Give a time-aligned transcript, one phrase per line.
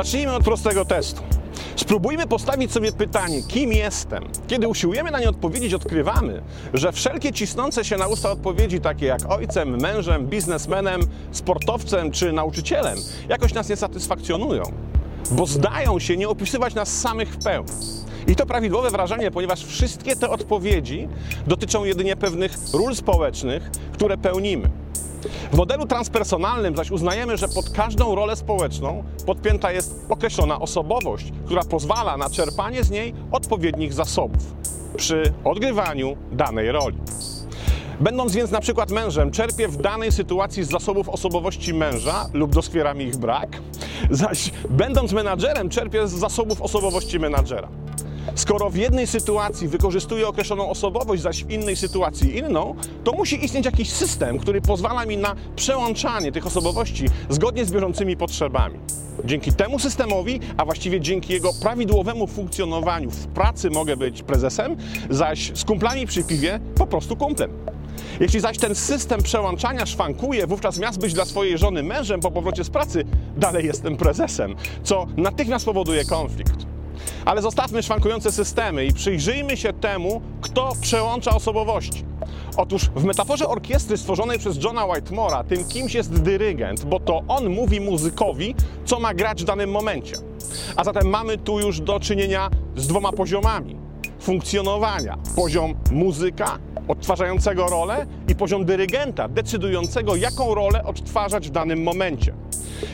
[0.00, 1.22] Zacznijmy od prostego testu.
[1.76, 4.24] Spróbujmy postawić sobie pytanie, kim jestem.
[4.46, 6.42] Kiedy usiłujemy na nie odpowiedzieć, odkrywamy,
[6.74, 11.00] że wszelkie cisnące się na usta odpowiedzi, takie jak ojcem, mężem, biznesmenem,
[11.32, 12.98] sportowcem czy nauczycielem,
[13.28, 14.62] jakoś nas nie satysfakcjonują,
[15.30, 17.70] bo zdają się nie opisywać nas samych w pełni.
[18.26, 21.08] I to prawidłowe wrażenie, ponieważ wszystkie te odpowiedzi
[21.46, 24.70] dotyczą jedynie pewnych ról społecznych, które pełnimy.
[25.52, 31.64] W modelu transpersonalnym zaś uznajemy, że pod każdą rolę społeczną podpięta jest określona osobowość, która
[31.64, 34.54] pozwala na czerpanie z niej odpowiednich zasobów
[34.96, 36.98] przy odgrywaniu danej roli.
[38.00, 42.94] Będąc więc na przykład mężem, czerpię w danej sytuacji z zasobów osobowości męża lub doskwiera
[42.94, 43.48] mi ich brak,
[44.10, 47.68] zaś będąc menadżerem, czerpię z zasobów osobowości menadżera.
[48.34, 52.74] Skoro w jednej sytuacji wykorzystuję określoną osobowość, zaś w innej sytuacji inną,
[53.04, 58.16] to musi istnieć jakiś system, który pozwala mi na przełączanie tych osobowości zgodnie z bieżącymi
[58.16, 58.78] potrzebami.
[59.24, 64.76] Dzięki temu systemowi, a właściwie dzięki jego prawidłowemu funkcjonowaniu w pracy mogę być prezesem,
[65.10, 67.50] zaś z kumplami przy piwie po prostu kumplem.
[68.20, 72.64] Jeśli zaś ten system przełączania szwankuje, wówczas miast być dla swojej żony mężem po powrocie
[72.64, 73.04] z pracy,
[73.36, 76.69] dalej jestem prezesem, co natychmiast powoduje konflikt.
[77.24, 82.04] Ale zostawmy szwankujące systemy i przyjrzyjmy się temu, kto przełącza osobowości.
[82.56, 87.48] Otóż w metaforze orkiestry stworzonej przez Johna Whitemora tym kimś jest dyrygent, bo to on
[87.48, 88.54] mówi muzykowi,
[88.84, 90.16] co ma grać w danym momencie.
[90.76, 93.76] A zatem mamy tu już do czynienia z dwoma poziomami
[94.20, 95.18] funkcjonowania.
[95.36, 102.34] Poziom muzyka odtwarzającego rolę i poziom dyrygenta decydującego, jaką rolę odtwarzać w danym momencie.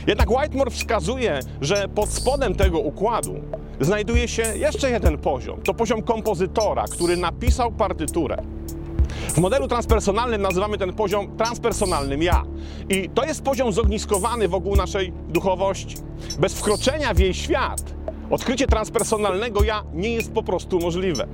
[0.07, 3.35] Jednak Whitemore wskazuje, że pod spodem tego układu
[3.79, 5.61] znajduje się jeszcze jeden poziom.
[5.61, 8.37] To poziom kompozytora, który napisał partyturę.
[9.29, 12.43] W modelu transpersonalnym nazywamy ten poziom transpersonalnym ja.
[12.89, 15.97] I to jest poziom zogniskowany wokół naszej duchowości.
[16.39, 17.81] Bez wkroczenia w jej świat
[18.29, 21.27] odkrycie transpersonalnego ja nie jest po prostu możliwe.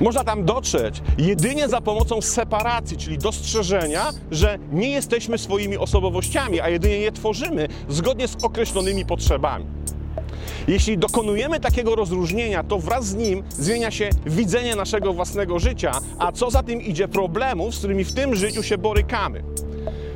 [0.00, 6.68] Można tam dotrzeć jedynie za pomocą separacji, czyli dostrzeżenia, że nie jesteśmy swoimi osobowościami, a
[6.68, 9.64] jedynie je tworzymy zgodnie z określonymi potrzebami.
[10.68, 16.32] Jeśli dokonujemy takiego rozróżnienia, to wraz z nim zmienia się widzenie naszego własnego życia, a
[16.32, 19.42] co za tym idzie problemów, z którymi w tym życiu się borykamy.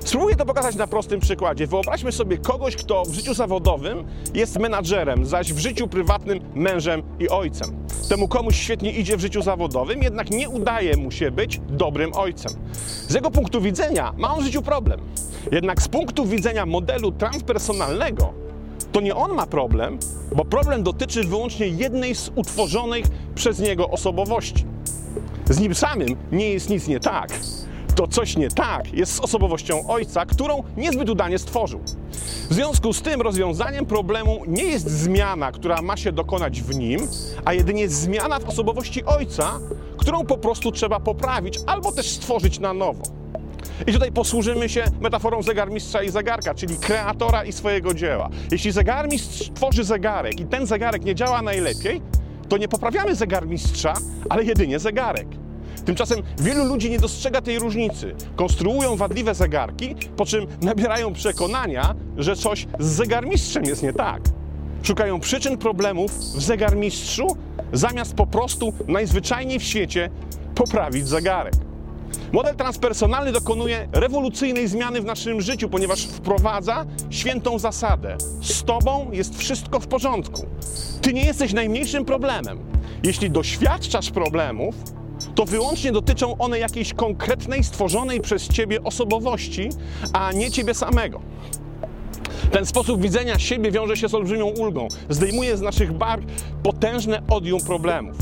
[0.00, 1.66] Spróbuję to pokazać na prostym przykładzie.
[1.66, 7.28] Wyobraźmy sobie kogoś, kto w życiu zawodowym jest menadżerem, zaś w życiu prywatnym mężem i
[7.28, 7.86] ojcem.
[8.08, 12.52] Temu komuś świetnie idzie w życiu zawodowym, jednak nie udaje mu się być dobrym ojcem.
[13.08, 15.00] Z jego punktu widzenia ma on w życiu problem.
[15.52, 18.45] Jednak z punktu widzenia modelu transpersonalnego
[18.96, 19.98] to nie on ma problem,
[20.36, 24.64] bo problem dotyczy wyłącznie jednej z utworzonych przez niego osobowości.
[25.50, 27.28] Z nim samym nie jest nic nie tak.
[27.94, 31.80] To coś nie tak jest z osobowością ojca, którą niezbyt udanie stworzył.
[32.50, 37.08] W związku z tym rozwiązaniem problemu nie jest zmiana, która ma się dokonać w nim,
[37.44, 39.60] a jedynie zmiana w osobowości ojca,
[39.96, 43.02] którą po prostu trzeba poprawić albo też stworzyć na nowo.
[43.86, 48.28] I tutaj posłużymy się metaforą zegarmistrza i zegarka, czyli kreatora i swojego dzieła.
[48.50, 52.02] Jeśli zegarmistrz tworzy zegarek i ten zegarek nie działa najlepiej,
[52.48, 53.94] to nie poprawiamy zegarmistrza,
[54.28, 55.26] ale jedynie zegarek.
[55.84, 58.14] Tymczasem wielu ludzi nie dostrzega tej różnicy.
[58.36, 64.22] Konstruują wadliwe zegarki, po czym nabierają przekonania, że coś z zegarmistrzem jest nie tak.
[64.82, 67.26] Szukają przyczyn problemów w zegarmistrzu,
[67.72, 70.10] zamiast po prostu najzwyczajniej w świecie
[70.54, 71.65] poprawić zegarek.
[72.32, 79.38] Model transpersonalny dokonuje rewolucyjnej zmiany w naszym życiu, ponieważ wprowadza świętą zasadę: z Tobą jest
[79.38, 80.46] wszystko w porządku.
[81.00, 82.58] Ty nie jesteś najmniejszym problemem.
[83.02, 84.74] Jeśli doświadczasz problemów,
[85.34, 89.68] to wyłącznie dotyczą one jakiejś konkretnej, stworzonej przez Ciebie osobowości,
[90.12, 91.20] a nie Ciebie samego.
[92.50, 94.88] Ten sposób widzenia siebie wiąże się z olbrzymią ulgą.
[95.08, 96.24] Zdejmuje z naszych bark
[96.62, 98.16] potężne odium problemów.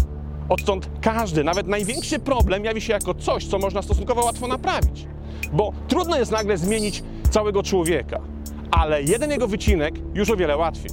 [0.49, 5.07] Odtąd każdy, nawet największy problem jawi się jako coś, co można stosunkowo łatwo naprawić.
[5.53, 8.21] Bo trudno jest nagle zmienić całego człowieka,
[8.71, 10.91] ale jeden jego wycinek już o wiele łatwiej.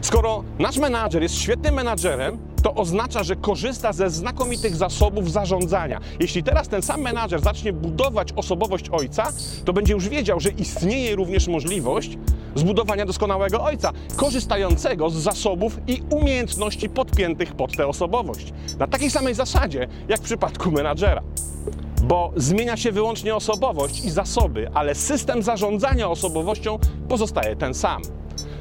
[0.00, 6.00] Skoro nasz menadżer jest świetnym menadżerem, to oznacza, że korzysta ze znakomitych zasobów zarządzania.
[6.20, 9.32] Jeśli teraz ten sam menadżer zacznie budować osobowość ojca,
[9.64, 12.18] to będzie już wiedział, że istnieje również możliwość
[12.54, 18.52] zbudowania doskonałego ojca, korzystającego z zasobów i umiejętności podpiętych pod tę osobowość.
[18.78, 21.22] Na takiej samej zasadzie, jak w przypadku menadżera.
[22.02, 28.02] Bo zmienia się wyłącznie osobowość i zasoby, ale system zarządzania osobowością pozostaje ten sam.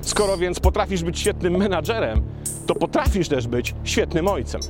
[0.01, 2.21] Skoro więc potrafisz być świetnym menadżerem,
[2.67, 4.61] to potrafisz też być świetnym ojcem.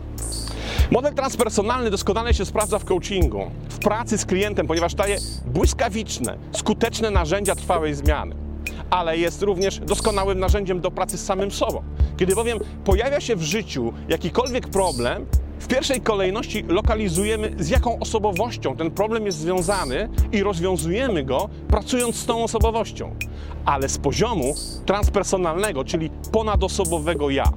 [0.92, 7.12] Model transpersonalny doskonale się sprawdza w coachingu, w pracy z klientem, ponieważ daje błyskawiczne, skuteczne
[7.12, 8.49] narzędzia trwałej zmiany.
[8.90, 11.84] Ale jest również doskonałym narzędziem do pracy z samym sobą.
[12.18, 15.26] Kiedy bowiem pojawia się w życiu jakikolwiek problem,
[15.60, 22.16] w pierwszej kolejności lokalizujemy, z jaką osobowością ten problem jest związany i rozwiązujemy go, pracując
[22.16, 23.16] z tą osobowością,
[23.66, 24.56] ale z poziomu
[24.86, 27.52] transpersonalnego, czyli ponadosobowego ja.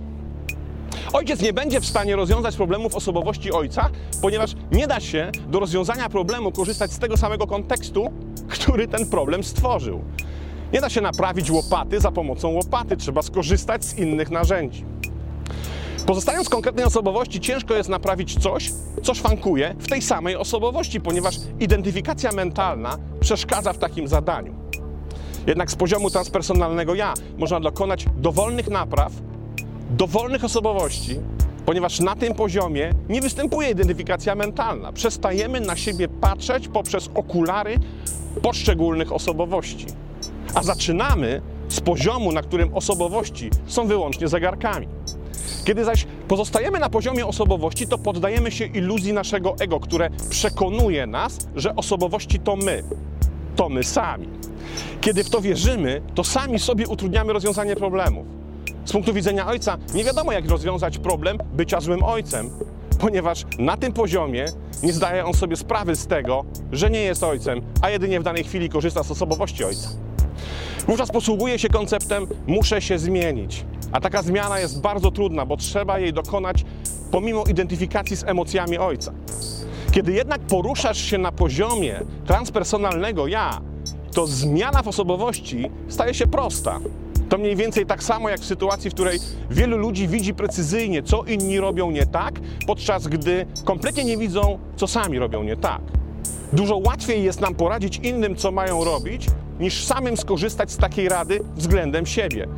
[1.12, 3.90] Ojciec nie będzie w stanie rozwiązać problemów osobowości ojca,
[4.22, 8.12] ponieważ nie da się do rozwiązania problemu korzystać z tego samego kontekstu,
[8.48, 10.00] który ten problem stworzył.
[10.72, 14.84] Nie da się naprawić łopaty za pomocą łopaty, trzeba skorzystać z innych narzędzi.
[16.06, 18.72] Pozostając konkretnej osobowości, ciężko jest naprawić coś,
[19.02, 24.54] co szwankuje w tej samej osobowości, ponieważ identyfikacja mentalna przeszkadza w takim zadaniu.
[25.46, 29.12] Jednak z poziomu transpersonalnego ja można dokonać dowolnych napraw,
[29.90, 31.20] dowolnych osobowości,
[31.66, 34.92] ponieważ na tym poziomie nie występuje identyfikacja mentalna.
[34.92, 37.78] Przestajemy na siebie patrzeć poprzez okulary
[38.42, 39.86] poszczególnych osobowości.
[40.54, 44.88] A zaczynamy z poziomu, na którym osobowości są wyłącznie zegarkami.
[45.64, 51.38] Kiedy zaś pozostajemy na poziomie osobowości, to poddajemy się iluzji naszego ego, które przekonuje nas,
[51.56, 52.82] że osobowości to my,
[53.56, 54.28] to my sami.
[55.00, 58.26] Kiedy w to wierzymy, to sami sobie utrudniamy rozwiązanie problemów.
[58.84, 62.50] Z punktu widzenia ojca nie wiadomo, jak rozwiązać problem bycia złym ojcem,
[62.98, 64.46] ponieważ na tym poziomie
[64.82, 68.44] nie zdaje on sobie sprawy z tego, że nie jest ojcem, a jedynie w danej
[68.44, 69.88] chwili korzysta z osobowości ojca.
[70.86, 73.64] Wówczas posługuje się konceptem muszę się zmienić.
[73.92, 76.64] A taka zmiana jest bardzo trudna, bo trzeba jej dokonać
[77.10, 79.12] pomimo identyfikacji z emocjami ojca.
[79.92, 83.60] Kiedy jednak poruszasz się na poziomie transpersonalnego ja,
[84.14, 86.80] to zmiana w osobowości staje się prosta.
[87.28, 89.18] To mniej więcej tak samo jak w sytuacji, w której
[89.50, 94.86] wielu ludzi widzi precyzyjnie, co inni robią nie tak, podczas gdy kompletnie nie widzą, co
[94.86, 95.80] sami robią nie tak.
[96.52, 99.26] Dużo łatwiej jest nam poradzić innym, co mają robić,
[99.60, 102.48] niż samym skorzystać z takiej rady względem siebie.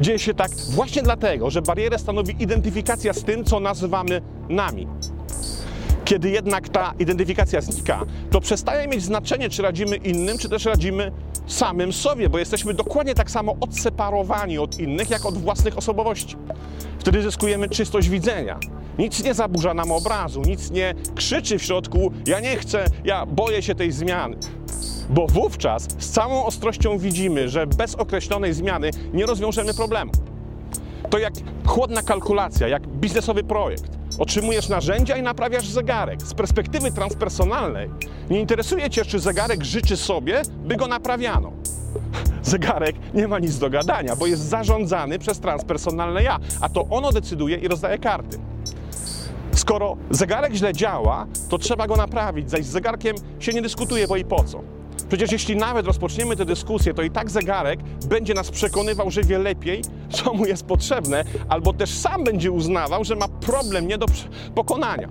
[0.00, 4.86] Dzieje się tak właśnie dlatego, że barierę stanowi identyfikacja z tym, co nazywamy nami.
[6.04, 11.12] Kiedy jednak ta identyfikacja znika, to przestaje mieć znaczenie, czy radzimy innym, czy też radzimy
[11.46, 16.36] samym sobie, bo jesteśmy dokładnie tak samo odseparowani od innych, jak od własnych osobowości.
[16.98, 18.58] Wtedy zyskujemy czystość widzenia.
[18.98, 23.62] Nic nie zaburza nam obrazu, nic nie krzyczy w środku: Ja nie chcę, ja boję
[23.62, 24.36] się tej zmiany.
[25.10, 30.12] Bo wówczas z całą ostrością widzimy, że bez określonej zmiany nie rozwiążemy problemu.
[31.10, 31.32] To jak
[31.66, 33.90] chłodna kalkulacja, jak biznesowy projekt.
[34.18, 36.22] Otrzymujesz narzędzia i naprawiasz zegarek.
[36.22, 37.90] Z perspektywy transpersonalnej
[38.30, 41.52] nie interesuje Cię, czy zegarek życzy sobie, by go naprawiano.
[42.42, 47.12] Zegarek nie ma nic do gadania, bo jest zarządzany przez transpersonalne ja, a to ono
[47.12, 48.38] decyduje i rozdaje karty.
[49.52, 54.16] Skoro zegarek źle działa, to trzeba go naprawić, zaś z zegarkiem się nie dyskutuje, bo
[54.16, 54.73] i po co.
[55.08, 59.38] Przecież jeśli nawet rozpoczniemy tę dyskusję, to i tak zegarek będzie nas przekonywał, że wie
[59.38, 64.06] lepiej, co mu jest potrzebne, albo też sam będzie uznawał, że ma problem nie do
[64.54, 65.08] pokonania.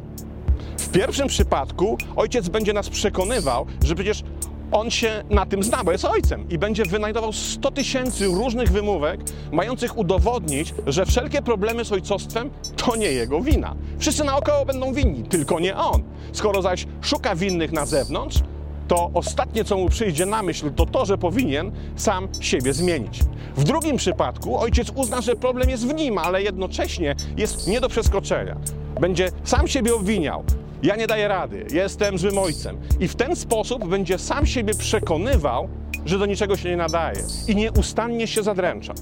[0.78, 4.24] W pierwszym przypadku ojciec będzie nas przekonywał, że przecież
[4.72, 9.22] on się na tym zna, bo jest ojcem i będzie wynajdował 100 tysięcy różnych wymówek,
[9.51, 13.75] mających udowodnić, że wszelkie problemy z ojcostwem to nie jego wina.
[14.00, 16.04] Wszyscy naokoło będą winni, tylko nie on.
[16.31, 18.40] Skoro zaś szuka winnych na zewnątrz,
[18.87, 23.19] to ostatnie, co mu przyjdzie na myśl, to to, że powinien sam siebie zmienić.
[23.56, 27.90] W drugim przypadku ojciec uzna, że problem jest w nim, ale jednocześnie jest nie do
[27.90, 28.57] przeskoczenia.
[29.02, 30.44] Będzie sam siebie obwiniał.
[30.83, 32.78] Ja nie daję rady, jestem złym ojcem.
[32.99, 35.68] I w ten sposób będzie sam siebie przekonywał,
[36.06, 38.94] że do niczego się nie nadaje i nieustannie się zadręcza.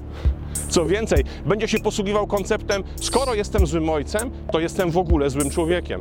[0.69, 5.49] Co więcej, będzie się posługiwał konceptem: skoro jestem złym ojcem, to jestem w ogóle złym
[5.49, 5.99] człowiekiem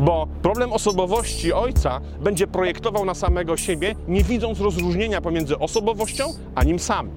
[0.00, 6.24] bo problem osobowości ojca będzie projektował na samego siebie, nie widząc rozróżnienia pomiędzy osobowością
[6.54, 7.12] a nim samym.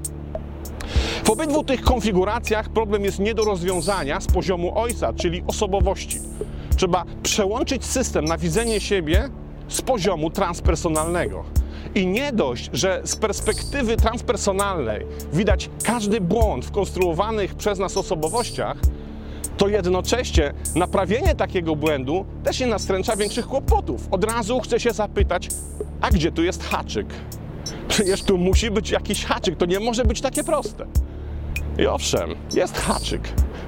[1.24, 6.20] W obydwu tych konfiguracjach problem jest nie do rozwiązania z poziomu ojca, czyli osobowości.
[6.78, 9.30] Trzeba przełączyć system na widzenie siebie
[9.68, 11.44] z poziomu transpersonalnego.
[11.96, 18.78] I nie dość, że z perspektywy transpersonalnej widać każdy błąd w konstruowanych przez nas osobowościach,
[19.58, 24.08] to jednocześnie naprawienie takiego błędu też nie nastręcza większych kłopotów.
[24.12, 25.50] Od razu chce się zapytać,
[26.02, 27.08] a gdzie tu jest haczyk?
[27.88, 30.86] Przecież tu musi być jakiś haczyk, to nie może być takie proste.
[31.78, 33.22] I owszem, jest haczyk.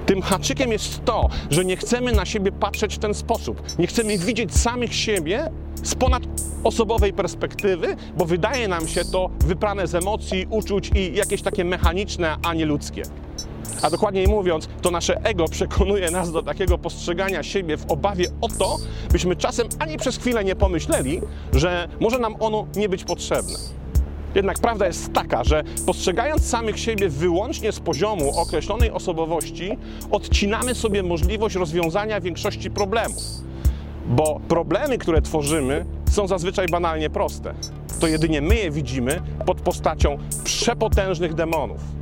[0.06, 3.62] Tym haczykiem jest to, że nie chcemy na siebie patrzeć w ten sposób.
[3.78, 5.50] Nie chcemy widzieć samych siebie
[5.82, 11.64] z ponadosobowej perspektywy, bo wydaje nam się to wyprane z emocji, uczuć i jakieś takie
[11.64, 13.02] mechaniczne, a nie ludzkie.
[13.82, 18.48] A dokładniej mówiąc, to nasze ego przekonuje nas do takiego postrzegania siebie w obawie o
[18.48, 18.76] to,
[19.12, 21.20] byśmy czasem ani przez chwilę nie pomyśleli,
[21.52, 23.58] że może nam ono nie być potrzebne.
[24.34, 29.78] Jednak prawda jest taka, że postrzegając samych siebie wyłącznie z poziomu określonej osobowości,
[30.10, 33.22] odcinamy sobie możliwość rozwiązania większości problemów.
[34.06, 37.54] Bo problemy, które tworzymy, są zazwyczaj banalnie proste.
[38.00, 41.99] To jedynie my je widzimy pod postacią przepotężnych demonów.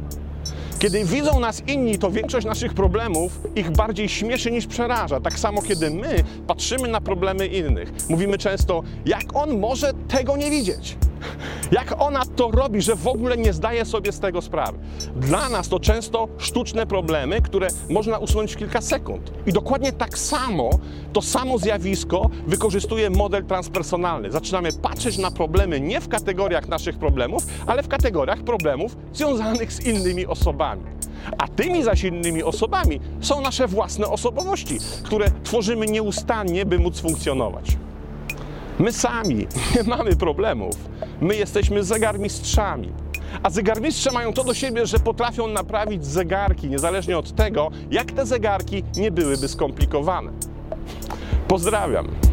[0.79, 5.21] Kiedy widzą nas inni, to większość naszych problemów ich bardziej śmieszy niż przeraża.
[5.21, 10.51] Tak samo, kiedy my patrzymy na problemy innych, mówimy często, jak on może tego nie
[10.51, 10.97] widzieć.
[11.73, 14.79] Jak ona to robi, że w ogóle nie zdaje sobie z tego sprawy.
[15.17, 19.33] Dla nas to często sztuczne problemy, które można usunąć w kilka sekund.
[19.47, 20.71] I dokładnie tak samo
[21.13, 24.33] to samo zjawisko wykorzystuje model transpersonalny.
[24.33, 29.87] Zaczynamy patrzeć na problemy nie w kategoriach naszych problemów, ale w kategoriach problemów związanych z
[29.87, 30.83] innymi osobami.
[31.39, 37.77] A tymi zaś innymi osobami są nasze własne osobowości, które tworzymy nieustannie, by móc funkcjonować.
[38.79, 39.47] My sami
[39.77, 40.77] nie mamy problemów.
[41.21, 42.93] My jesteśmy zegarmistrzami.
[43.43, 48.27] A zegarmistrze mają to do siebie, że potrafią naprawić zegarki, niezależnie od tego, jak te
[48.27, 50.33] zegarki nie byłyby skomplikowane.
[51.49, 52.28] Pozdrawiam.